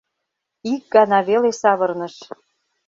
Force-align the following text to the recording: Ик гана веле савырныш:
Ик 0.73 0.83
гана 0.95 1.19
веле 1.29 1.51
савырныш: 1.61 2.15